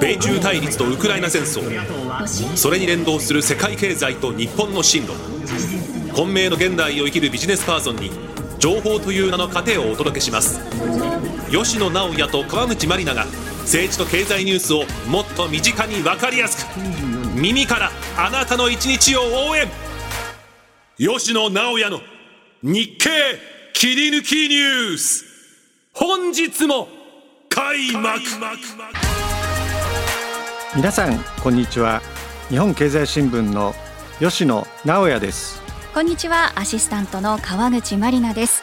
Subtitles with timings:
[0.00, 1.60] 米中対立とウクライナ戦争。
[2.56, 5.12] それに連動する世界経済と日本の進路。
[6.14, 8.10] 混迷の現代を生きるビジネスパーソンに
[8.58, 10.60] 情報という名の糧をお届けします。
[11.50, 13.26] 吉野直也と川口真里奈が
[13.62, 16.78] 政治と経済ニュースをもっと身近に分かりやすく。
[17.34, 19.68] 耳からあなたの一日を応援。
[20.98, 22.00] 吉野直也の
[22.62, 23.10] 日経
[23.72, 25.24] 切り抜きニュース。
[25.92, 26.88] 本日も
[27.60, 28.18] 開幕。
[30.74, 32.00] 皆さんこんにちは。
[32.48, 33.74] 日本経済新聞の
[34.18, 35.60] 吉野直也です。
[35.92, 36.58] こんにちは。
[36.58, 38.62] アシスタントの川口真里奈です。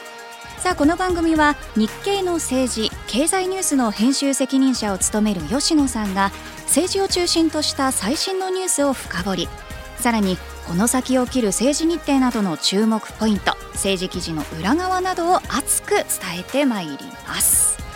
[0.58, 6.32] さあこの番組は日経の政治経済ニュースの編集責任者を務める吉野さんが
[6.64, 9.50] 政治を中心とした最新のニュースを深掘り。
[9.98, 16.06] さらにこの先起きる政治日程などの注目ポイント政治記事の裏側などを熱く伝
[16.40, 17.87] えてまいります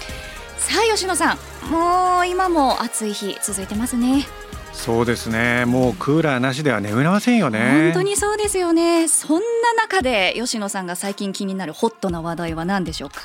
[0.61, 1.37] さあ吉野さん
[1.69, 4.25] もう今も暑い日続いてますね。
[4.73, 5.65] そうですね。
[5.65, 7.91] もうクーラーなしでは眠れませんよね。
[7.93, 9.09] 本当にそうですよね。
[9.09, 13.21] そんな中で吉野さんが最近気になるホットな話題は何でしょうか？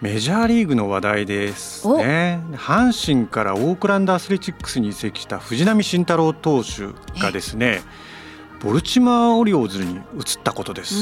[0.00, 2.40] メジャーリーグの話題ですね。
[2.52, 7.82] 阪神からオークランドアスレチックスに移籍した藤浪晋太郎投手がですね
[8.66, 10.00] ボルチマーオリオーズに移っ
[10.42, 10.96] たことです。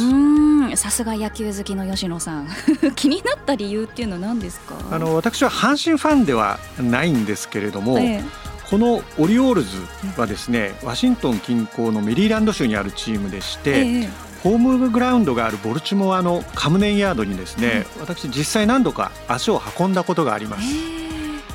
[0.76, 2.48] さすが野球好きの吉野さん。
[2.94, 4.74] 気になった理由っていうのは何ですか？
[4.90, 8.24] あの私は阪神ファンではないんですけれども、ええ、
[8.68, 9.78] このオリオールズ
[10.18, 13.70] はですねワシントン近郊のメリーランド州にあるチームでして、
[14.02, 14.10] え、
[14.42, 20.66] ホームグラウンドがあるボルチモアのカムネンヤードにですね、うん、私実際何度か足を運んだことがあります。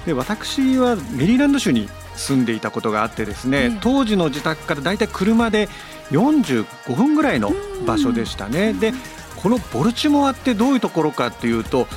[0.08, 5.70] で私はメリーランド州に住んでいたことがあってですね、当時の自宅からだいたい車で
[6.12, 7.52] 45分ぐらいの
[7.86, 8.74] 場所でしたね。
[8.74, 8.94] で
[9.42, 11.88] このボルチモアってどういうところかっていうと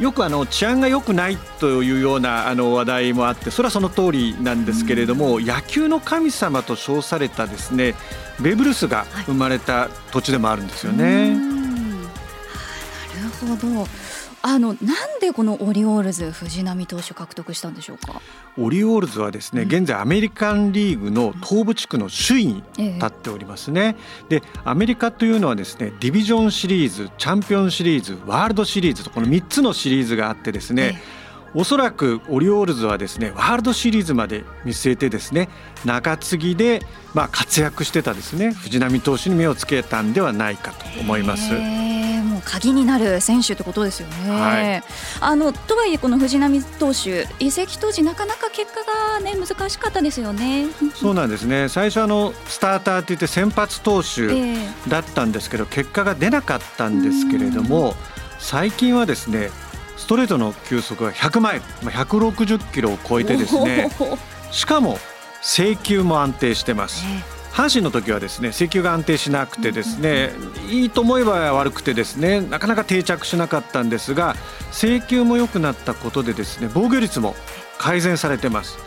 [0.00, 7.94] よくあの治安が良くないというようなあの話題もあってそれはその通りなんですけれども、野球の神様と称されたですね
[8.40, 11.36] ベーブ・ルースが生まれた土地でもあるんですよね。
[11.36, 11.48] なる
[13.40, 13.86] ほど
[14.40, 14.76] あのなん
[15.20, 18.20] でこのオリオールズ藤浪投手獲得したんでしょうか？
[18.56, 22.62] オリオールズはですね、現在アメリカンリーグの東部地区の首位に
[22.94, 23.96] 立っておりますね、
[24.28, 31.00] でアメリカというのはですねディビジョンシリーズチャンピオンシリーズワールドシリーズとこの3つのシリーズがあってですね、
[31.54, 35.48] おそらくオリオールズはですねワールドシリーズまで見据えてですね
[35.84, 36.82] 中継ぎで
[37.14, 41.52] まあ活躍してたですね藤浪投手に目をつけたんではないかと思います。
[41.52, 44.30] もう鍵になる選手ってことですよね。
[44.30, 44.82] はい、
[45.20, 50.66] あのとはいえこの藤浪投手移籍当時なかなか結果がね難しかったですよね。
[50.94, 51.68] そうなんですね。
[51.68, 54.28] 最初あのスターターって言って先発投手
[54.88, 57.94] だったんですけど、えー、結果が出なかったんですけれども、
[58.38, 59.50] 最近はですね
[59.98, 63.90] ストレートの球速が100マイル、160キロを超えてですね、
[64.50, 64.98] しかも
[65.42, 67.04] 制球も安定してます。
[67.06, 70.30] えー阪神の時はですね制球が安定しなくてですね、
[70.70, 74.36] いいと思えば悪くてですねなかなか定着しなかったんですが
[74.70, 77.34] 制球も良くなったことでですね防御率も
[77.76, 78.78] 改善されてます。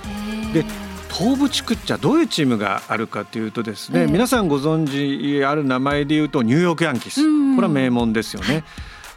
[0.53, 0.63] で
[1.11, 8.63] 東部地区っちゃどういうチームがあるかというとですね、皆さんご存知ある名前で言うとニューヨークヤンキース、これは名門ですよね。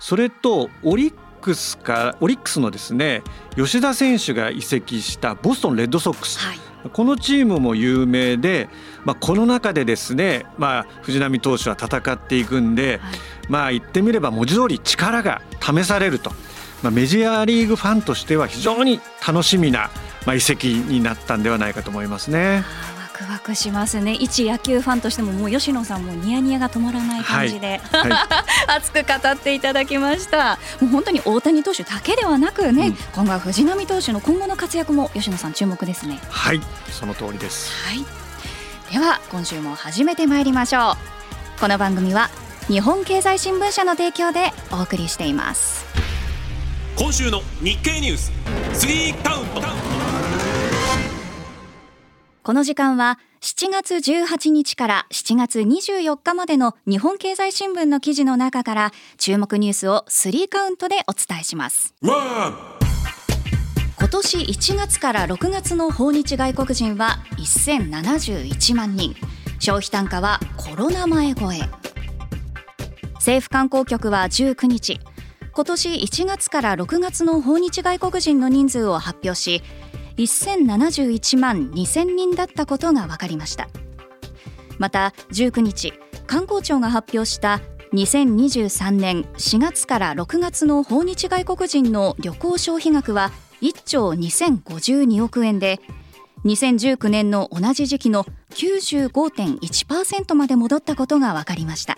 [0.00, 3.22] それとオリックスかオリックスのですね
[3.54, 6.58] 吉田選手が移籍したボストンレッドソックス、はい、
[6.90, 8.70] このチームも有名で、
[9.04, 13.18] まあ、この中でですね、まあ、藤浪投手は戦っていくんで、はい、
[13.50, 16.30] まあ言ってみれば文字通り力が試されると、
[16.82, 19.90] まあ、メジャーリーグファンとしては非常に楽しみな、
[20.24, 22.64] まあ、移籍になったんではないかと思いますね。
[23.14, 24.14] ワクワクしますね。
[24.14, 28.10] 一野球ファンとしてももう吉野さんもニヤニヤが止まらない感じで、はい。
[28.10, 28.28] はい、
[28.76, 30.58] 熱く語っていただきました。
[30.80, 36.18] もう本当に大谷投手だけではなくね、うん、今後は藤浪投手の今後の活躍も吉野さん注目ですね。
[36.28, 36.60] はい。
[36.90, 38.04] その通りです、はい、
[38.92, 40.96] では今週も始めてまいりましょ
[41.56, 41.60] う。
[41.60, 42.30] この番組は
[42.66, 45.84] 日本経済新聞社の提供でお送りしています。
[46.96, 48.32] 今週の日経ニュース。
[48.72, 49.60] 3カウント
[52.44, 61.94] この時間は7月18日から7月24日までの日本経済新聞の記事の中から注目ニュースを3カウントでお伝えします。
[62.02, 62.52] 今
[64.10, 69.16] 年1月から6月の訪日外国人は1071万人。
[69.58, 71.60] 消費単価はコロナ前超え。
[73.14, 75.00] 政府観光局は19日
[75.54, 79.62] 今年1月から6月の訪日外国人の人数を発表し
[80.16, 83.68] 1071万2000人だったことが分かりました。
[84.78, 85.92] また19日
[86.26, 87.60] 観光庁が発表した
[87.92, 93.30] 2023年4月から6月の訪日外国人の旅行消費額は
[93.60, 95.80] 1兆2052億円で
[96.44, 101.96] 2019年の同じ時期の95.1%まで戻ったことが分かりました。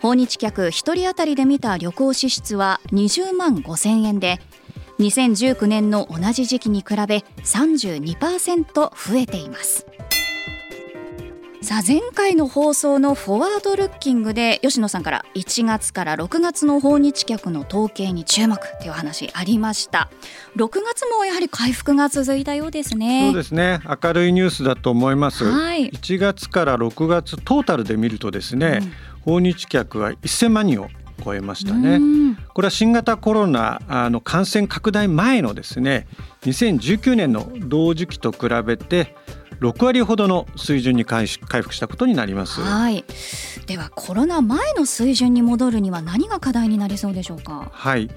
[0.00, 4.40] 訪日客1人当たりで見た旅行支出は20万5000円で
[5.00, 9.86] 2019年の同じ時期に比べ32%増えています。
[11.62, 20.10] さあ前回の放送のフォワードルッキングで吉野さんから1月から6月の訪日客の統計に注目という話ありました。
[20.56, 23.26] 6月もやはり回復が続いたようですね。
[23.26, 23.80] そうですね。
[24.02, 28.80] 明るいニュースだと思います、はい、1月から6月トータルで見るとですね、
[29.26, 30.88] うん、訪日客は1000万人を
[31.24, 32.00] 超えましたね。
[32.54, 33.80] これは新型コロナ
[34.10, 36.06] の感染拡大前のですね
[36.42, 39.14] 2019年の同時期と比べて
[39.60, 42.62] 6割ほどの水準に回復したことになります。
[42.62, 43.04] はい。
[43.66, 47.68] ではコロナ前の水準に戻るには何が課題になりそうでしょうか？
[47.70, 48.10] はい。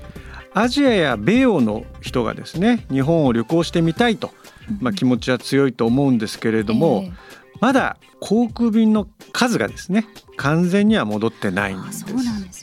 [0.54, 4.32] アジアや米欧の人がですね日本を旅行してみたいと、
[4.80, 7.14] まあ、気持ちは強いと思うんですけれども、えー、
[7.60, 10.06] まだ航空便の数がですね
[10.38, 12.06] 完全には戻ってないんです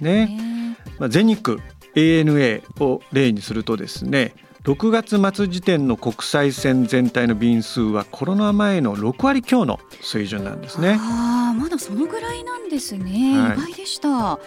[0.02, 0.59] ね。
[1.00, 1.58] ねまあ、全日空
[1.97, 10.99] ANA を例にするとですね6月末時点の国際線全体の便数はコロナ前の6割強の水準なんですね。
[11.00, 14.38] あまだそのぐらいなんですね、はい、意外でした。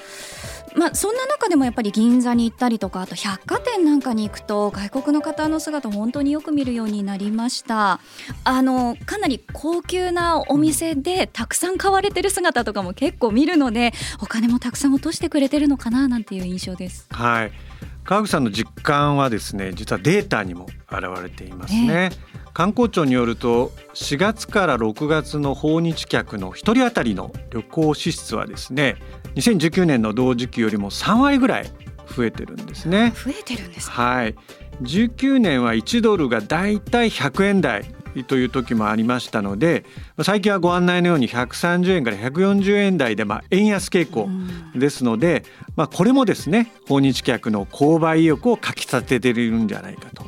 [0.75, 7.99] まあ、そんな中でもやっぱり銀座に行ったりとかあと百貨店なんかに行くと外国の方の姿本当によく見るようになりました。
[8.43, 17.07] あのかなり高級なお店でたくさん買われてる姿とかも結構見るのでお金もたくさん落としてくれてるのかななんていう印象です。
[17.11, 17.51] はい。
[18.03, 28.95] 川口さんの実感はですね実はデータにも現れていますね、えー、観光庁によると4月から6月の訪日客の1人当たりの旅行支出はですね
[29.35, 31.71] 2019年の同時期よりも3割ぐらい
[32.15, 33.13] 増えてるんですね。
[33.15, 34.35] 増えてるんです、はい。
[34.81, 37.85] 19年は1ドルがだいたい100円台
[38.27, 39.85] という時もありましたので
[40.21, 44.29] 最近はご案内のように130円から140円台でまあ円安傾向
[44.75, 45.43] ですので、
[45.75, 50.23] まあ、これもですね訪日客の購買意欲をかき立てているんじゃないかと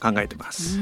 [0.00, 0.78] 考えてます。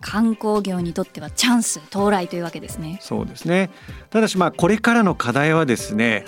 [0.00, 2.98] 観光業にとってはチャンス到来というわけですね。
[3.02, 3.70] そうですね。
[4.10, 6.24] ただしまあこれからの課題はですね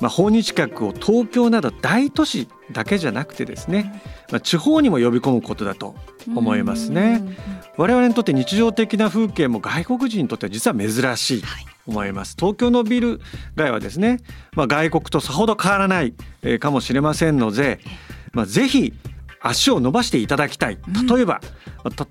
[0.00, 5.94] まあ、訪日客を東京など大都市だけじゃなくてですね、まあ、地方にも呼び込むことだと
[6.34, 7.22] 思いますね。
[7.76, 11.48] 我々にとって日常的な風景も外国人にとっては実は珍しいと
[11.86, 12.36] 思います。
[12.38, 13.20] 東京のビル
[13.54, 14.20] 街はですね、
[14.52, 16.14] まあ、外国とさほど変わらない
[16.60, 17.80] かもしれませんので、
[18.32, 18.92] まあ、ぜひ
[19.48, 20.78] 足を伸ばしていただきたい。
[21.08, 21.40] 例えば、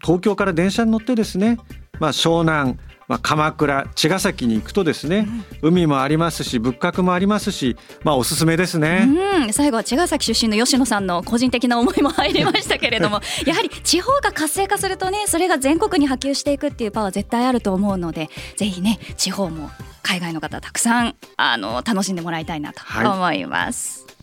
[0.01, 1.57] 東京から電車に乗ってですね、
[1.99, 2.77] まあ、湘南
[3.07, 5.27] まあ、鎌倉茅ヶ崎に行くとですね、
[5.61, 19.69] うん、海もありますし仏閣もありますし、まあ、おすすめですね、うん、最後は茅ヶ崎出身の吉野さんの個人的な思いも入りましたけれども やはり地方が活性化するとねそれが全国に波及していくっていうパワー絶対あると思うのでぜひね地方も
[20.01, 24.14] 海外の方たくさんあの楽しんでもらいたいなと思います、はい、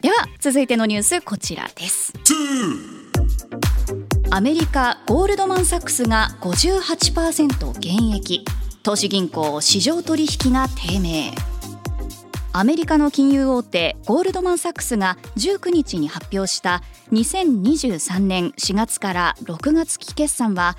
[0.00, 2.12] では続いてのニュースこちらです。
[4.30, 8.44] アメリカゴールドマン・サックスが58%減益。
[8.84, 11.32] 投資銀行市場取引が低迷。
[12.52, 20.76] アメリカの金融大手ゴールドマン・サックスが19日に発表した2023年4月から6月期決算は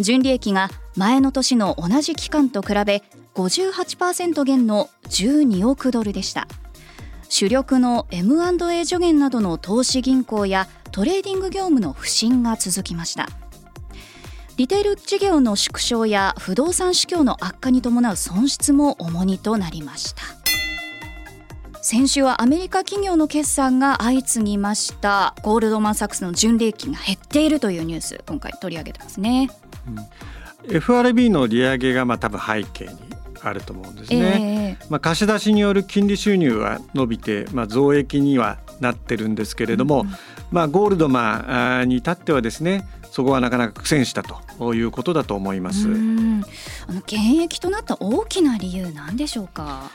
[0.00, 3.04] 純利益が前の年の同じ期間と比べ
[3.36, 6.48] 58%減の12億ドルでした。
[7.28, 13.28] 主力の M&A 助言などの投資銀行やトレーディング業務の不振が続きました。
[14.56, 20.22] リテール事業の縮小や不動産市況の悪化に伴う損失も重荷となりました。
[21.82, 25.36] 先週はアメリカ企業の決算が相次ぎました。
[25.42, 29.50] ゴールドマン・サックスの純利益が減っているというニュース今回取り上げてますね、
[30.66, 33.15] うん、FRB の利上げがまあ多分背景に
[33.48, 40.08] あると思うんですね、えー、まあ、貸し出しによる金利収入は伸びて、まあ、増益にはなってるんですけれども、うん、
[40.50, 45.88] まあ、ゴールドマンに至ってはですねそこはなかなか苦戦したということだと思います。
[45.88, 49.90] あの減益となった大きな理由なんでしょうか？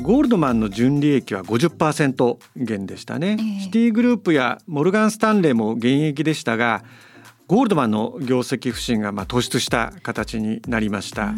[0.00, 6.82] ゴールドマンの純利益は50%減でしたね、えー、シティグループやモルガン・スタンレーも減益でしたが
[7.46, 11.34] ゴールドマンの業績不振がまあ突出した形になりました。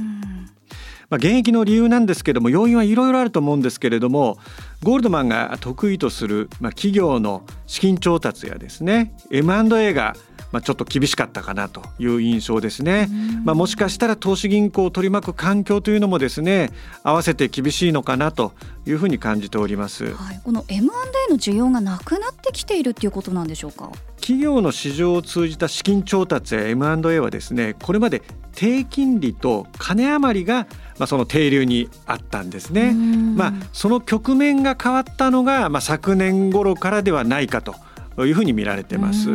[1.11, 4.39] まあ、現役の理由なんですけども要因はいろいろあると思うんですけれども
[4.83, 10.15] ゴールドマンが得意とする、まあ、企業の資金調達やですね M&A が
[10.53, 13.09] まあ、ちょっと厳しかったかなという印象ですね。
[13.43, 16.71] まあ、もしかしたら投資銀行を取り巻く環境というのもですね
[17.03, 18.53] 合わせて厳しいのかなと
[18.87, 23.91] いうふうに感じております、はい、この M&A の需要がなくなってきているっていうことなんでしょうか？
[24.21, 28.23] 企業の市場を通じた資金調達や M&A はですねこれまで
[28.55, 32.93] 低金利と金余りがまあ、その定流にあったんですね。
[32.93, 37.75] まあ、その局面が変わったのが、まあ、昨年頃からではないかと。
[38.17, 39.29] いうふうに見られてます。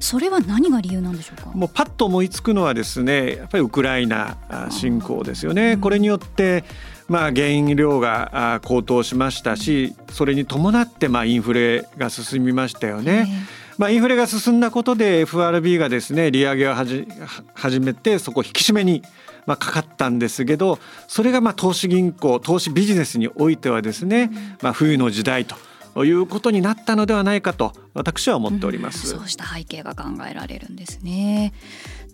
[0.00, 1.50] それは何が理由なんでしょうか？
[1.50, 4.38] もうパッと思いつくのはですね、やっぱりウクライナ
[4.70, 5.76] 侵攻ですよね。
[5.76, 6.64] これによって
[7.08, 13.28] まあ原料が高騰しましたし、それに伴ってまあインフレが進みましたよね。
[13.78, 19.02] まあ、インフレが進んだことで FRB がですね利上げを始めてそこ引き締めに
[19.46, 24.30] まあ、かかったんですけどそれがまあ投資銀行投資ビジネスにおいてはですね、
[24.60, 31.54] まあ、冬の時代ということになったのではないかと私は思っております、うん、そうした背景が考えられるんですね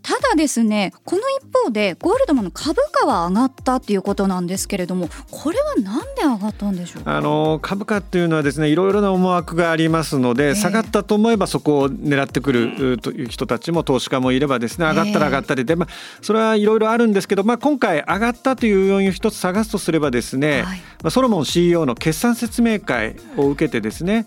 [0.03, 15.89] ただですねこの一方でゴールドマンの株価は上がったっていうことなんですけれどもこれはなんで上がったんでしょうあの株価っていうのはですねいろいろな思惑がありますので、えー、下がったと思えばそこを狙ってくるという人たちも投資家もいればですね上がったら上がったりで、まあ、
[16.21, 24.27] それはいろいろあるんですけど、まあ、今回上がったという要因を一つ探すとすればですね、はい、まあ、ソロモン CEO の決算説明会を受けてですね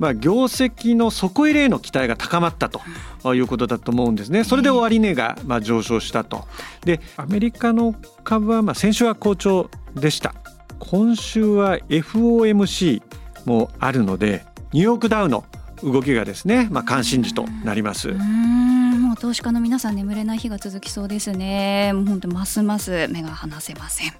[0.00, 4.44] まあ、業績の底入れへの期待が高まったということだと思うんですね。
[4.44, 6.48] それで終値がまあ上昇したと。
[6.84, 10.34] でアメリカの株はまあ先週は好調でした。
[10.78, 13.02] 今週は FOMC
[13.44, 15.44] もあるのでニューヨークダウの
[15.84, 18.08] 動きがですね、まあ、関心事となります。
[18.08, 21.92] もう投資家の皆さん眠れない日が続きそうですね。
[21.92, 24.12] もう本当ますます目が離せません。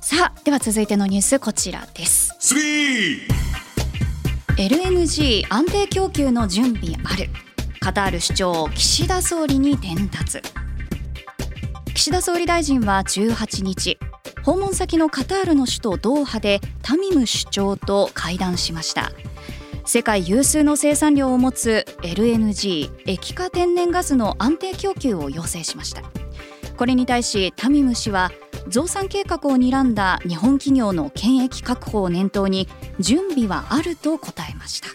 [0.00, 2.34] さあでは続いてのニュースこちらです。
[4.56, 7.28] LNG 安定供給の準備ある。
[7.80, 10.40] カタール首長岸田総理に伝達。
[11.92, 13.98] 岸田総理大臣は18日
[14.44, 19.10] 訪問先のカタールの首都ドーハでタミム首長と会談しました。
[19.84, 26.02] 世界有数の生産量を持つ LNG 液化天然ガスの安定供給を要請しました。
[26.76, 28.30] これに対しタミム氏は
[28.68, 32.68] 増産計画を睨んだ日本企業の権益確保を念頭に
[32.98, 34.88] 準備はあると答えました。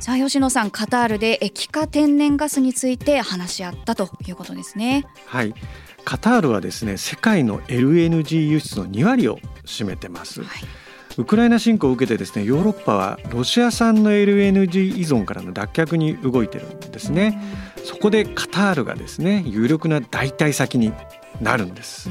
[0.00, 5.04] さあ吉野さんカタールで液化天然ガスについて話し合ったということですね。
[5.26, 5.54] はい。
[6.04, 10.48] カタールはですね世界の LNG 輸出の2割を占めてます、はい。
[11.18, 17.40] ウクライナ侵攻を受けてですねヨーロッパはロシア産の LNG 依存からの脱却に動いてるんですね。
[17.84, 20.92] そこでカタールがですね有力な代替先に
[21.40, 22.10] なるんです。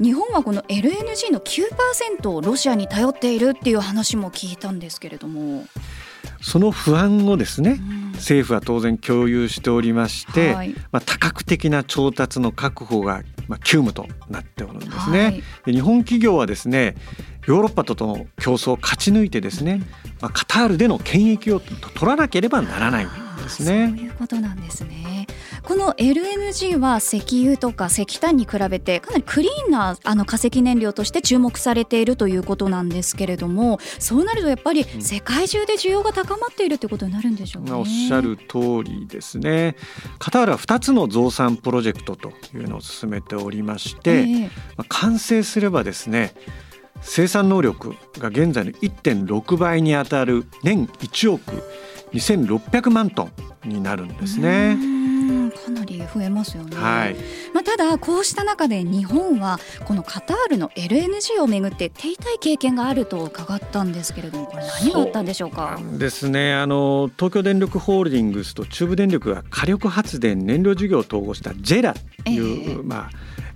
[0.00, 5.66] 日本はこの LNG の9%をロシアに頼っているっていう話も聞いたんですけれども。
[6.42, 7.80] その不安をですね、
[8.14, 16.94] 政府は当然共有しておりまして、はい、まあ、多角的な調達の確保が、まあ、急務となっておるんですね、はい、で日本企業はですね
[17.46, 19.82] ヨーロッパとの競争を勝ち抜いてですね、
[20.20, 23.08] まあ、カタールでの権益を取らなければならないん
[23.42, 23.88] ですね。
[23.88, 25.26] そういうことなんですね
[25.62, 37.72] この LNG は石油とか石炭に比べてかなりクリーンなあの化石燃料として注目されているということなんですけれどもそうなるとやっぱり世界中で需要が高まっているということになるんでしょうね。
[37.72, 39.76] おっしゃる通りですね。
[40.18, 46.34] カタールは2つの増産プロジェクトというのを進めておりまして、えー、まあ、完成すればですね
[47.02, 51.62] 生産能力が現在の1.6倍にあたる年1億
[52.12, 53.28] 2600万ト
[53.64, 54.99] ンになるんですね。
[55.50, 57.16] かなり増えますよね、はい、
[57.54, 65.80] まあ、ただこうした中で日本はこのカタールの LNG をめぐって手痛い経験があると伺ったんですけれどもこれ何があったんでしょうか？
[65.98, 66.54] ですね。
[66.54, 71.94] あの東京電力ホールディングスと中部電力が火力発電燃料事業を統合したジェラ
[72.24, 73.10] という、えー、まあ、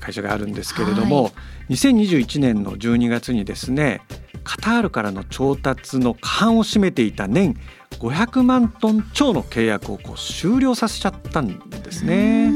[0.04, 1.30] 会社があるんですけれども、は
[1.70, 4.02] い、2021年の12月にですね
[4.44, 7.56] カタールからの調達の過半を占めていた年
[7.92, 12.52] 500万トン超の契約をこう終了させちゃったんですね。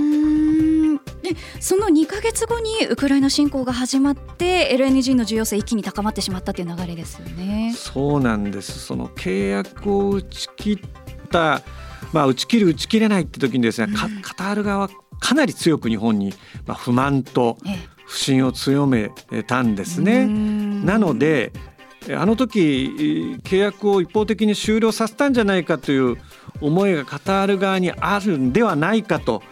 [1.23, 7.75] でその2か月後にウクライナ侵攻が始まって LNG の重要性一気に高まってしまったという流れですよね。
[7.77, 11.63] そうなんですその契約を打ち切った
[12.13, 16.33] まあ、打ち切る打ち切れないって時にですね、うん、カタール側はかなり強く日本に
[16.77, 17.57] 不満と
[18.07, 19.11] 不信を強め
[19.47, 20.27] たんですね。
[20.27, 21.53] なので
[22.17, 26.17] あの時契約を一方的に終了させたんじゃないかという
[26.61, 29.43] 思いがカタール側にあるんではないかと、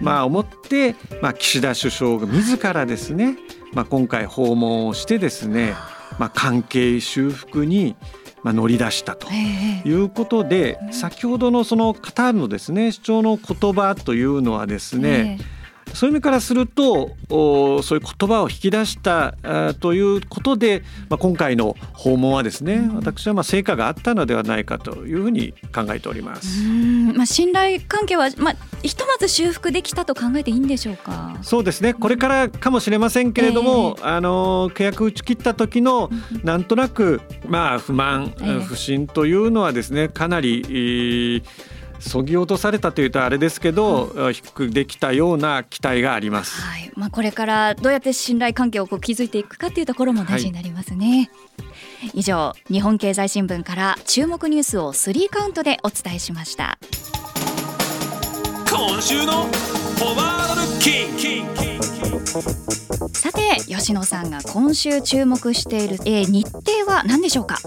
[0.00, 3.36] まあ、思って、まあ、岸田首相が自らですね、
[3.72, 5.74] まあ、今回訪問をしてですね、
[6.18, 7.96] まあ、関係修復に
[8.42, 15.38] まあ、乗り出したということで、先ほどのそのカタールのですね主張の言葉というのはですね、
[15.94, 19.34] そういう意味からするとそういう言葉を引き出した
[19.80, 26.62] ということで、まあ、今回の訪問はですね、うん、私はまあ成果があったのではないかというふうに考えております。
[27.14, 31.38] まあ、信頼関係は、まあ、ひとまず修復できたと考えていいんでしょうか？
[31.42, 31.94] そうですね。
[31.94, 36.10] これからかもしれませんけれども、えー、あの契約打ち切った時の
[36.42, 41.42] なんとなく、まあ、不満、えー、不信というのはですねかなり、えー
[42.02, 46.90] そぎ落とされたというとあれですけど、うん、低くできたような期待があります、はい。
[46.94, 51.30] まあ、これからどうやって信頼関係をこう築いていくかというところも大事になりますね、
[52.00, 56.78] はい、以上日本経済新聞から注目ニュースをスリーカウントでお伝えしました。
[58.70, 61.81] 今週のフォワードルッキン
[63.12, 67.58] さて吉野さんが今週注目している、えー、日程は何でしょうか？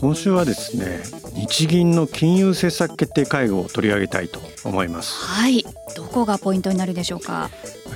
[0.00, 1.02] 今週はですね
[1.34, 5.14] 日銀の金融政策決定会合を取り上げたいと思います。
[5.24, 5.64] はい。
[5.96, 7.50] どこがポイントになるでしょうか？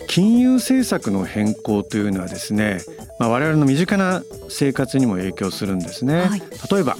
[0.09, 2.81] 金融政策の変更というのはですね、
[3.19, 6.97] まあ、我々の身近な生活にも影響するんですね、はい、例えば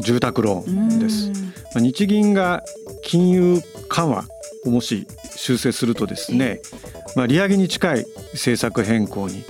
[0.00, 1.30] 住宅ローンです、
[1.74, 2.62] まあ、日銀が
[3.02, 4.24] 金融緩和
[4.64, 6.60] をもし修正するとですね、
[7.16, 9.42] まあ、利上げに近い政策変更に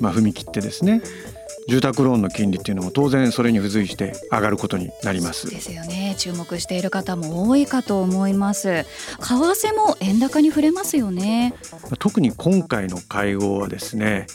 [0.00, 1.00] まあ踏み切ってですね
[1.68, 5.50] 住宅ローンの金利っていうのも当然それに付随して上がることになります。
[5.50, 6.14] ですよね。
[6.18, 8.62] 注目している方も多いかと思います。
[8.64, 8.86] 為
[9.20, 11.54] 替も円高に触れますよね。
[11.98, 14.26] 特に今回の会合はですね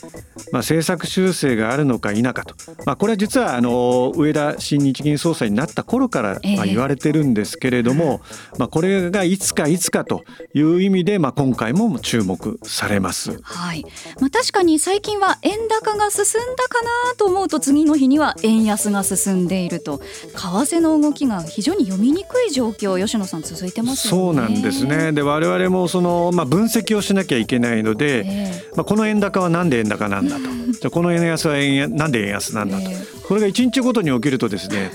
[0.50, 8.20] まあ、政策修正があるのか否かと、まあ、これは実はあの上田新日銀総裁になった頃からまあ言われてるんですけれども、
[8.52, 10.24] えー、まあ、これがいつかいつかと
[10.54, 13.84] いう意味で、まあ、今回も注目されます、はい。
[14.20, 25.12] まあ、確かに最近は円高が進んだかなと思うと次の日には円安が進んでいると為替の動きが非常に読みにくい状況吉野さん続いてます、ね、そうなんですね。
[25.12, 30.42] で我々もその、まあ、分析をしなきゃいけないので、えー、まあ、この円高はなんで円高なんだと。
[30.80, 32.90] じゃこの円安は円なんで円安なんだと、
[33.28, 34.90] これが1日ごとに起きるとですね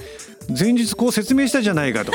[0.49, 2.11] 前日こう説明したじゃないかと。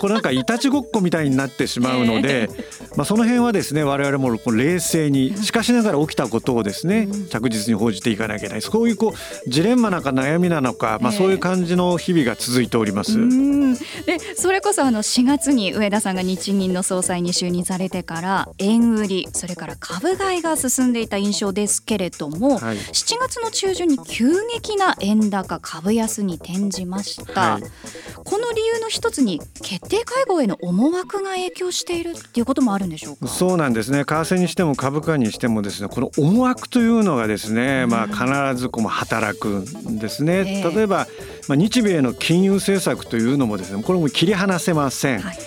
[0.00, 2.48] これなんかいたちごっこみたいになってしまうので、
[2.96, 8.62] まあ、その辺はですね我々も冷静にしかしながら起きたことをですね着実に報じていかなきゃいけない。
[8.62, 13.18] そういうこうジレンマなのか悩みなのか、まあ、そういう感じの日々が続いております。
[14.06, 27.52] でそれこそあの4月に上田さんが日銀の総裁に就任されてから円売りそれから株買いが進んでいた印象ですけれども、はい、7月の中旬に急激な円高株安に転じました。
[27.52, 33.26] はいこの理由の一つに決定会合への思惑が影響しているっていうこともあるんでしょうか？
[33.28, 33.98] そうなんですね。
[33.98, 41.06] 為替にしても株価にしてもですねこの思惑というのがですね、まあ、必ずこう働くんですね、えー、例えば、
[41.48, 45.20] まあ、日米の金融政策というのもですねこれも切り離せません。
[45.20, 45.38] はい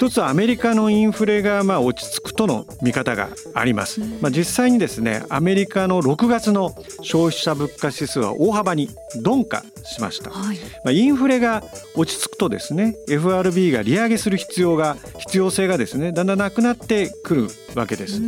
[0.00, 4.00] 一つはアメリカのインフレがまあ落ち着くとの見方があります。
[4.22, 10.30] まあ、実際にですねアメリカの6月の消費者物価指数は大幅に鈍化しました。
[10.30, 11.62] はい、まあ、インフレが
[11.94, 18.22] 落ち着くとですね FRB が利上げする必要が必要性がですねだんだんなくなってくるわけです。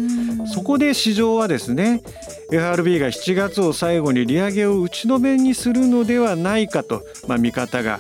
[0.53, 2.03] そこで市場はですね
[2.51, 7.99] FRB が7月を最後に利上げを打ち止めにするのではないかと、まあ、見方が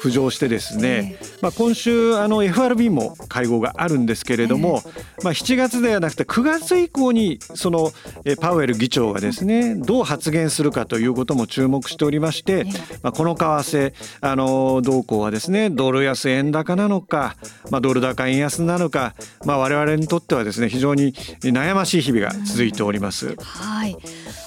[0.00, 4.82] 浮上してですね、まあ、今週あの FRB も会合があるんですけれども、
[5.22, 7.92] まあ、7月ではなくて9月以降にその
[8.40, 12.64] パウエル議長がですねどう発言するかということも注目しておりまして、
[13.02, 17.36] まあ、この為替あの動向はですねドル安円高なのか、
[17.70, 23.34] まあ、ドル高円安なのか、まあ、我々にとってはですね非常に悩ましい日々が続いております。
[23.36, 23.96] はい。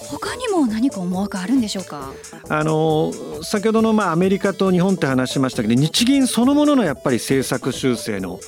[0.10, 2.12] 他にも何か思惑あるんでしょうか？
[2.50, 3.12] あの
[3.44, 8.39] 先ほどのまあアメリカと日本って話しましたけど日銀そのもののやっぱり政策修正の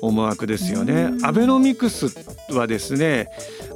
[0.00, 1.10] 思惑ですよね。
[1.22, 2.06] アベノミクス
[2.50, 3.28] はですね、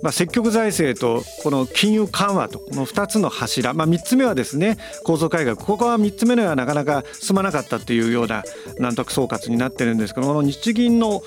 [0.03, 8.45] まあ、積極財政とこの金融緩和とこの2つの柱、まあ、3つ目はですね構造改革ここは3つ目のはなかなか進まなかったっていうような
[8.79, 11.23] なんとか総括になってるんですけどこの日銀の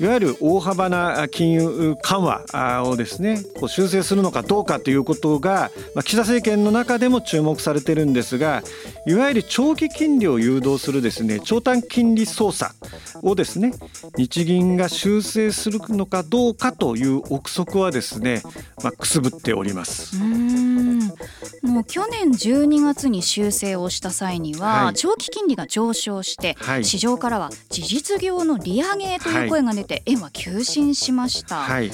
[0.00, 8.62] いわゆる大幅な金融緩和をですねこう修正するのかどうかということが、まあ、岸田政権の中でも注目されてるんですが
[9.06, 12.74] いわゆる長期金利を誘導するですね長短金利操作
[13.22, 13.72] をですね
[14.16, 18.42] 日銀が修正するのかどうかという憶測はですね、
[18.82, 20.16] まあ、くすぶっております。
[20.16, 20.98] うん。
[21.62, 31.56] もう去年12月に修正をした際には、はい、長期金利が上昇して、はい、市場からは事実上の利上げという声が出て、円は急進しました。
[31.56, 31.90] はい。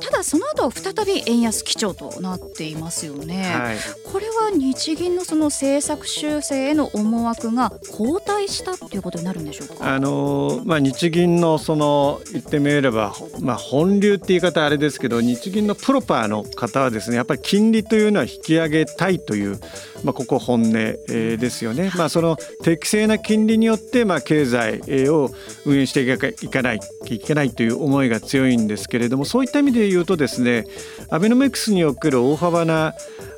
[0.00, 3.76] ただその後再び円安基調となっていますよね、はい、
[4.12, 9.94] これは日銀のその政策修正への思惑が後退したということになるんでしょうか？
[9.94, 19.58] あの、まあ、日銀のそのの言ってみれば、まあ、本流って言い方あれですけど日銀のプロパーの方はですねやっぱり金利というのは引き上げたいという、
[20.04, 21.90] まあ、ここ本音、ですよね。
[21.96, 25.30] まあ、その適正な金利によって、まあ、経済を
[25.64, 30.64] 運営していかないいけないという思いが強いんですけれどもそういった意味で言うとですね
[31.10, 32.94] アベノミクスにおける大幅な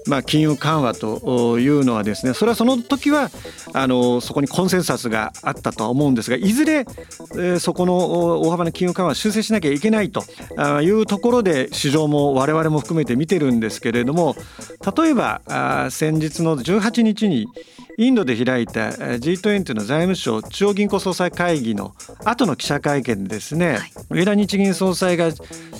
[0.08, 3.30] まあ、金融緩和というのはですねそれはその時は
[3.74, 6.86] あのそこにコンセンサスがあったとは思うんですがいずれ、
[7.38, 10.22] え、そこの大幅な金融緩和を修正しなきゃいけないと
[10.80, 14.34] いうところで市場も我々も含めて見てるんですけれども
[14.96, 17.48] 例えば先日の18日に
[17.96, 25.30] インドで開いた G20 の財務省中央銀行総裁会議の後の記者会見でですね、はい、上田日銀総裁が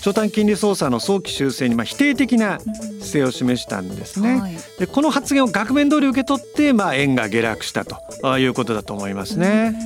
[0.01, 4.41] 長短金利操作の早期修正にまあ否定的な姿勢を示したんですね。
[4.41, 9.79] はい、でこの発言を額面通り受け取ってまあ円が下落したということだと思いますね。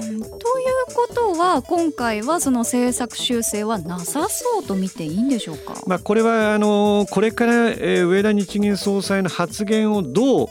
[1.09, 5.75] ということは今回はその政策修正はなさそうと見ていいんでしょうか？
[5.87, 10.49] まあこれはあのこれから上田日銀総裁の発言をどう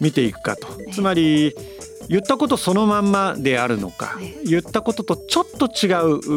[0.00, 1.54] 見ていくかとつまり
[2.12, 5.88] 言ったことそのまんまであるのか言ったこととちょっと違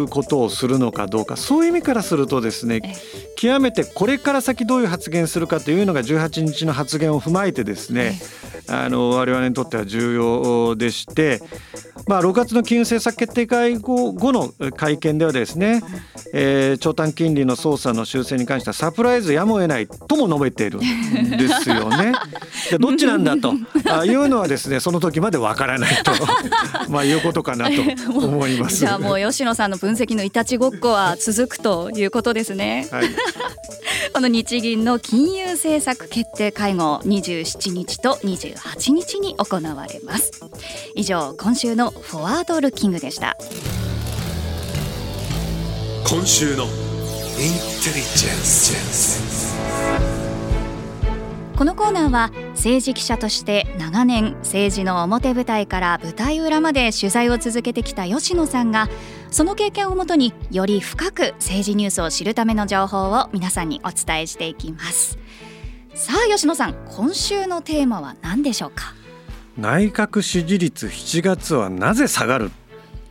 [0.03, 2.95] うことをするのかどうかそういう意味からするとですね
[3.35, 8.17] 極めてこれから先どういう発言するかというのが18日の発言を踏まえてですね
[8.69, 11.41] あの我々にとっては重要でして、
[12.07, 15.81] まあ、6月の金融政策決定会後後の会見ではですね、
[16.33, 22.13] えー、長短金利の操作の修正に関してはサプライズやむを得ないとも述べているんですよね。
[22.71, 23.53] でどっちなんだと。
[24.05, 26.11] いうのはですねその時までわからないと
[26.89, 27.81] まあいうことかなと
[28.17, 28.77] 思います。
[28.77, 32.87] じゃあもう吉野さんの分析のいたちごっこは続くということですね。
[32.91, 33.07] はい
[34.13, 40.31] この日銀の金融政策決定会合27日と28日に行われます
[40.95, 43.35] 以上今週のフォワードルッキングでした
[46.07, 46.75] 今週のインテ
[47.43, 50.14] リジェンス
[51.55, 58.89] このコーナーは政治記者として長年政治の表舞台から舞台裏まで取材を続けてきた吉野さんが
[59.31, 65.17] その経験をもとにより深く政治ニュースを知るための情報を皆さんにお伝えしていきます。
[65.93, 68.93] さあ吉野さん今週のテーマは何でしょうか？
[69.57, 72.51] 内閣支持率7月はなぜ下がる？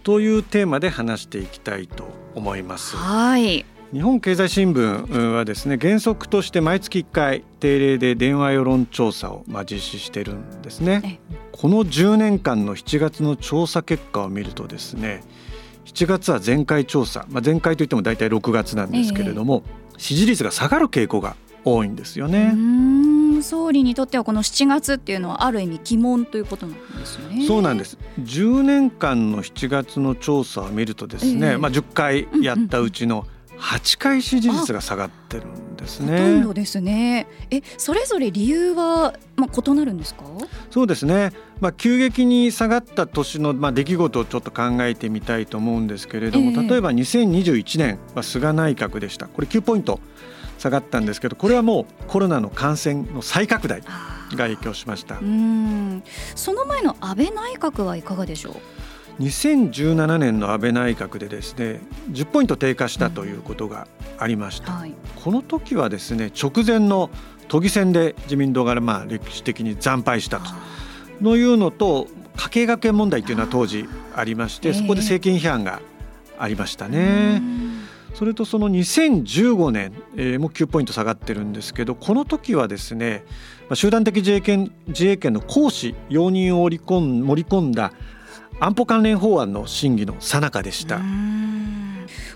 [0.02, 2.04] というテーマで話していきたいと
[2.35, 2.94] 思います。
[2.94, 11.20] はい日本経済新聞はですね原則として毎月1回定例で電話世論調査をまあ実施してるんですね
[11.52, 15.22] この10年間の7月の調査結果を見るとですね
[15.85, 19.62] 7月は前回調査、まあ、前回といっても大体6月なんですけれども、
[19.94, 22.52] え支持率が下がる傾向が多いんですよね。
[23.42, 27.46] 総理にとってはこの7月っていうのはある意味疑問ということなんですよね。
[27.46, 27.96] そうなんです。
[28.18, 33.24] 10年間の7月の調査を見るとですね、えまあ10回やったうちの
[33.64, 36.18] 8回支持率が下がってるんですね。
[36.18, 37.27] ほとんどですね。
[37.50, 40.24] え、それぞれ理由はまあ異なるんですか？
[40.70, 41.33] そうですね。
[41.61, 49.29] まあ急激に下がった年のまあ出来事をちょっと考えてみたいと思うんですけれども、えー、例えば2021年は菅内閣でした。
[49.29, 49.98] これ9ポイント
[50.59, 53.87] 下がったんですけど、これはもうコロナの感染の再拡大が
[54.37, 55.18] 影響しました。
[55.18, 56.03] うん。
[56.35, 58.55] その前の安倍内閣はいかがでしょう？
[59.20, 63.87] ？2017年の安倍内閣でですね10ポイント低下したということが
[64.18, 67.11] ありました、うんはい、この時はですね直前の
[67.48, 70.40] 都議選で自民党がまあ歴史的に惨敗した
[71.22, 71.37] と。
[71.37, 75.81] いうのと家計学園問題というのは当時ありましてそこで政権批判が
[76.38, 77.40] ありましたね。
[78.14, 83.24] それとその2015年、えー、も9ポイント下がってるんですけどこの時はですね
[83.72, 87.92] 集団的自衛権自衛権の行使容認を盛り込んだ
[88.61, 91.01] 安保関連法案の審議の最中でした。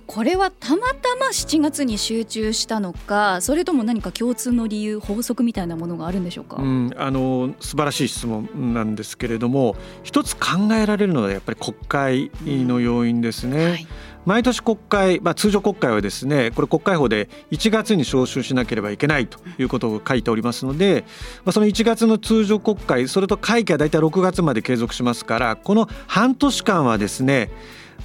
[0.06, 13.66] これはたまたま7月に集中したのかそれとも何か共通の理由法則みたいなものがあるんでしょうか、うん、あの素晴らしい質問なんですけれども一つ考えられるのはやっぱり国会の要因ですね。
[13.66, 13.86] はい
[14.28, 21.04] 毎年国会、まあ、通常国会はですねこれ国会法で1月に召集しなければいけないということを書いておりますので、
[21.46, 27.50] まあ、その1月の通常国会それと会期は大体6月まで継続しますからこの半年間はですね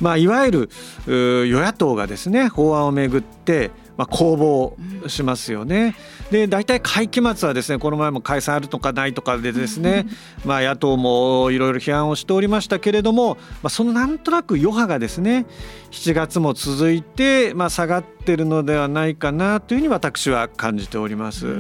[0.02, 0.70] まあ、いわゆる
[1.06, 4.78] 与野党がですね法案をめぐってまあ、攻防
[5.08, 5.96] しますよね。
[6.32, 10.08] で大体会期末はですねこの前も解散あるとかないとかでですね、
[10.46, 15.46] まあ、野党もいろいろ批判をしておりましたけれども、まあ、そのなんとなく余波がですね
[15.92, 21.58] 7月も続いて、まあ、下がってるのではないかなというふうに私は感じております。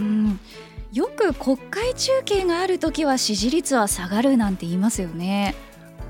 [0.94, 5.56] よく国会中継がある時は支持率は下がるなんて言いますよね。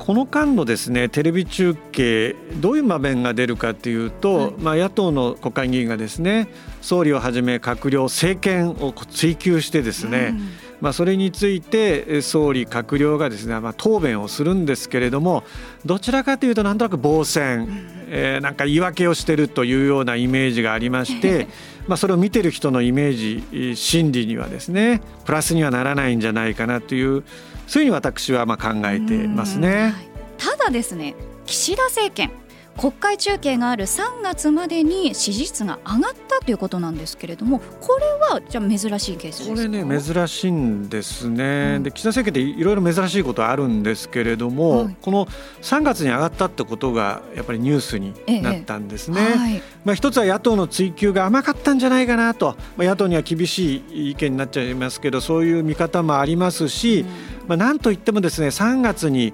[0.05, 6.49] この間のですねテレビ中継どういう場面が出るかというと、はい、まあ、野党の国会議員がですね
[6.81, 10.49] 総理をはじめ閣僚政権を追及してですね、うん、
[10.81, 15.45] まあ、それについて総理閣僚がですね、まあ、答弁をするんですけれども
[15.85, 21.47] どちらかというとなんとなく防戦、うん、えー、なんか言い訳をしてるというようなイメージがありまして。
[21.85, 27.25] まあ、それを見てる人のイメージ心理にはですねプラスにはならないんじゃないかなという
[27.67, 29.93] そういうふうに私はまあ考えてますね。
[30.37, 32.31] ただですね岸田政権
[32.77, 45.27] 国会中継がある3月までに支持率が上がったということなんですけれどもこれはじゃあ珍しいケースこれね珍しいんですね、うん、で岸田政権でいろいろ珍しいことあるんですけれども、はい、この
[45.61, 57.07] 3月に上がったってことがやっぱりニュースになったんですね、ええはい、まあ、一つは野党の追及が甘かったんじゃないかなと、まあ、野党には厳しい意見になっちゃいますけどそういう見方もありますし、うん、
[57.47, 59.33] まあ、なんといってもですね3月に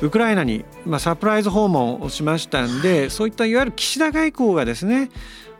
[0.00, 5.10] ウクライナに、まあ、サプライズ訪問をしましたんでそういったいわゆる岸田外交がですね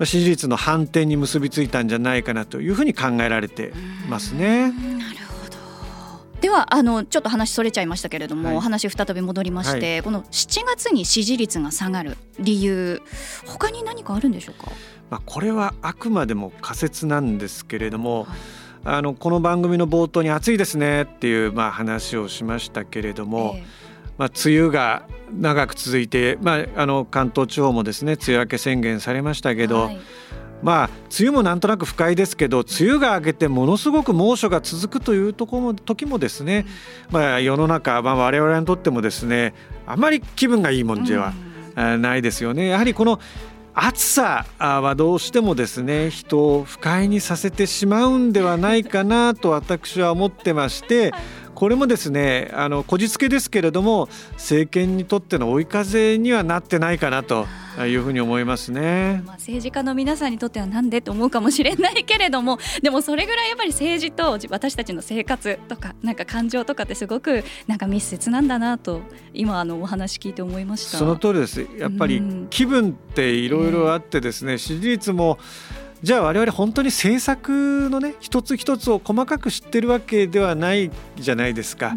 [0.05, 3.72] 支持率の反転に結びついたんじゃないかなというふうに考えられて
[4.09, 4.70] ますね。
[4.70, 6.40] なるほど。
[6.40, 13.03] ではあのちょっと話それちゃいましたけれども、はい、話再び戻りまして、はい、この7月に支持率が下がる理由
[13.44, 14.70] 他に何かあるんでしょうか、
[15.11, 18.38] まあ、これはあくまでも仮説なんですけれども、はい
[18.84, 23.88] あのこの番組の冒頭に暑いですねっていうまあ話をしましたけれども、えー
[24.18, 29.98] まあ、梅雨が長く続いて、まあ、あの関東地方もですね梅雨明け宣言されましたけど、はい、
[30.62, 36.66] まあ梅雨もなんとなく不快ですけど梅雨が明けてものすごく猛暑が続くというところも時もですね、
[37.10, 39.54] まあ、世の中、まあ、我々にとってもですね
[39.86, 41.32] あまり気分がいいもんでは
[41.76, 42.66] ないですよね。
[42.66, 43.20] やはりこの
[43.80, 51.12] 暑さはどうしてもですね人を不快にさせてしまうんではないかなと私は思ってまして。
[51.58, 57.48] これもですねあのこじつけですけれども政権にとっての追い風にはなってないかなと。
[57.86, 70.98] いうふうに思いますね、まあ、政治家の皆さんにとってはなんでと思うかもしれないけれども でもそれぐらいやっぱり政治と私たちの生活とかなんか感情とかってすごくなんか密接なんだなと今あのお話聞いて思いました。
[70.98, 71.64] その通りです。
[71.78, 75.38] やっぱり気分っていろいろあってですね、うん、支持率も
[76.02, 81.94] じゃあ我々本当に政策のね一つ一つを細かく知ってるわけではないじゃないですか。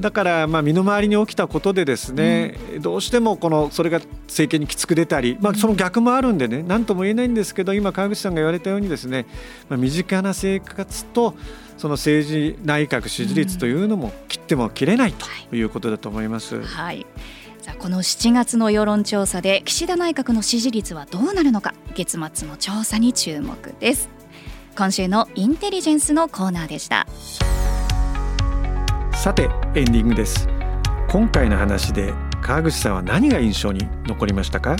[0.00, 9.26] だからまあ身の回りに起きたことでですね、うん、どうしてもこのそれが政権にきつく出たり、まあ、その逆もあるんでね何とも言えないんですけど今川口さんが言われたようにですね、
[9.68, 11.34] まあ、身近な生活と
[11.76, 15.62] その政治内閣支持率というのも切っても切れないとい。
[15.62, 16.56] うことだと思います。
[16.56, 17.06] はい、はい
[17.64, 21.72] さあこの7月の世論調査で岸田内閣の支持率はどうなるのか。
[21.94, 24.10] 月末の調査に注目です。
[24.76, 27.06] 今週のインテリジェンスのコーナーでした。
[29.14, 30.46] さてエンディングです。
[31.08, 34.76] 今回の話で川口さんは何が印象に残りましたか？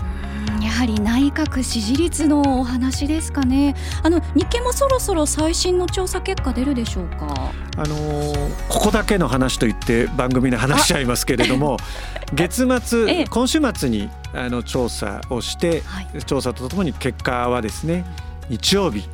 [0.62, 3.74] やはり内閣支持率のお話ですかね。
[4.02, 7.52] あの日経もそろそろ最新の調査結果出るでしょうか？
[7.76, 11.76] あのー、ここだけの話と言って番組で話しちゃいますけれども
[12.34, 18.04] 月末、ええ、今週末にあの調査をして、はい、調査とともに結果はですね
[18.48, 19.08] 日曜日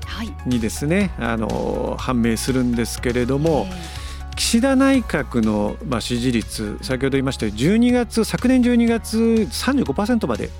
[0.47, 10.51] にですね、はい、あの判明するんですけれども、えー、岸田内閣の、まあ、支持率先ほど言いましたように12月昨年12月35%まで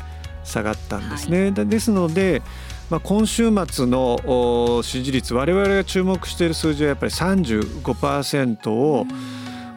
[0.45, 1.51] 下がったんですね。
[1.51, 2.43] はい、ですので、
[2.91, 9.07] まあ、今週末の支持率我々が注目している数字はやっぱり35%を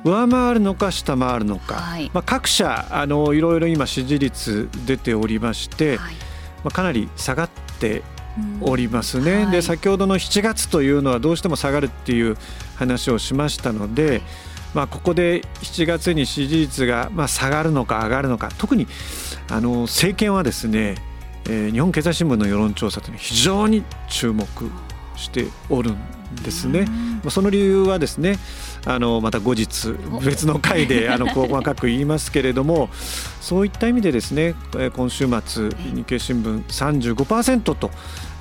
[0.03, 6.21] 上回るのか下回るのか、はい、まあ、各社あのいろいろ今支持率出ておりまして、はい、ま
[6.65, 7.49] あ、かなり下がっ
[7.79, 8.03] て
[8.61, 12.35] おりますね、はい、で先ほどの7月というのはどうしても下がるっていう
[12.75, 14.21] 話をしましたので、
[14.73, 18.87] まあ、ここで7月に支持率がまあ下がるのか上がるのか特に
[19.49, 20.95] あの政権はですね、
[21.45, 24.47] えー、日本経済新聞の世論調査というのは非常に注目
[25.15, 25.97] しておるん
[26.43, 26.85] ですね。
[27.23, 28.37] まあ、その理由はですね
[28.85, 29.93] あのまた後日
[30.25, 32.89] 別の回で あの細かく言いますけれども
[33.41, 34.55] そういった意味でですね
[34.95, 37.91] 今週末日経新聞35%と、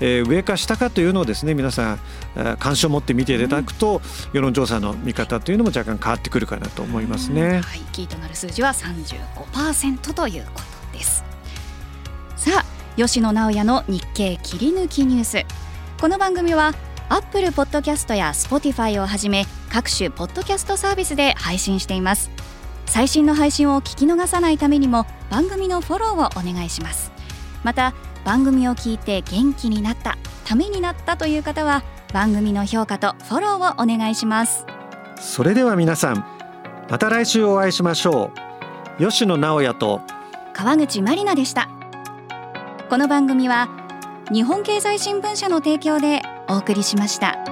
[0.00, 1.98] えー、上か下かというのをですね皆さん
[2.59, 4.00] 関心を持って見ていただくと、
[4.33, 7.61] 世論調査の見方というのも若干変わってくるかなと思いますね。
[7.61, 11.33] はい、キーとなる数字は35%ということです。
[12.96, 15.46] 吉野直也の日経切り抜きニュース
[15.98, 16.74] この番組は
[17.08, 22.30] アップルポッドキャストや Spotify をはじめ各種ポッドキャストサービスで配信しています。
[22.86, 27.12] 最新の配信を聞き逃さないためにも番組のフォローをお願いします。
[27.64, 34.66] また番組を聞いて元気になったためになったという方は番組の評価とフォローをお願いします。
[35.16, 36.24] それでは皆さん
[36.90, 38.30] また来週お会いしましょ
[38.98, 39.04] う。
[39.04, 40.00] 吉野直也と
[40.52, 41.68] 川口まりなでした。
[42.90, 43.68] この番組は
[44.30, 47.51] 日本経済新聞社の提供でお送りしました。